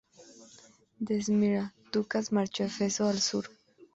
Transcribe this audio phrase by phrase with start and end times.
[0.97, 3.47] De Esmirna, Ducas marchó a Éfeso, al sur.